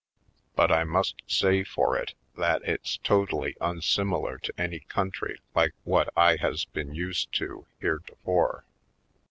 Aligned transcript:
But 0.55 0.71
I 0.71 0.83
must 0.83 1.21
say 1.27 1.63
for 1.63 1.95
it 1.95 2.15
that 2.35 2.63
it's 2.63 2.97
totally 3.03 3.55
unsimilar 3.61 4.39
to 4.39 4.53
any 4.57 4.79
country 4.89 5.39
like 5.53 5.73
what 5.83 6.09
I 6.17 6.37
has 6.37 6.65
been 6.65 6.95
used 6.95 7.31
to 7.37 7.67
heretofore. 7.79 8.65